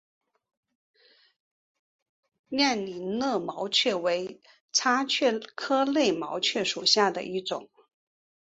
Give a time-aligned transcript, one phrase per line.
[2.47, 7.69] 亮鳞肋毛蕨为叉蕨科肋毛蕨属下的一个种。